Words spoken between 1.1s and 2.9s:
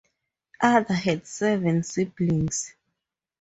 seven siblings.